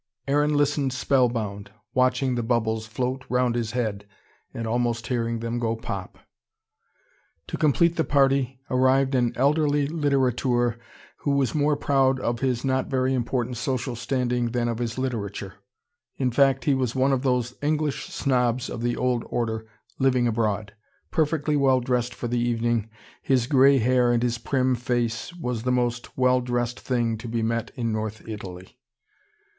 [0.27, 4.07] Aaron listened spell bound, watching the bubbles float round his head,
[4.51, 6.17] and almost hearing them go pop.
[7.45, 10.79] To complete the party arrived an elderly litterateur
[11.17, 15.53] who was more proud of his not very important social standing than of his literature.
[16.17, 19.67] In fact he was one of those English snobs of the old order,
[19.99, 20.73] living abroad.
[21.11, 22.89] Perfectly well dressed for the evening,
[23.21, 27.43] his grey hair and his prim face was the most well dressed thing to be
[27.43, 28.79] met in North Italy.